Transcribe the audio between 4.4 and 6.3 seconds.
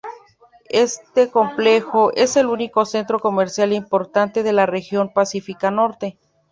de la región Pacifica Norte.